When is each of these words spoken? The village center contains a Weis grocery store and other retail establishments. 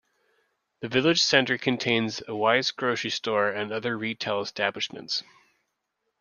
The 0.79 0.87
village 0.89 1.21
center 1.21 1.59
contains 1.59 2.21
a 2.21 2.31
Weis 2.31 2.75
grocery 2.75 3.11
store 3.11 3.51
and 3.51 3.71
other 3.71 3.95
retail 3.95 4.41
establishments. 4.41 5.21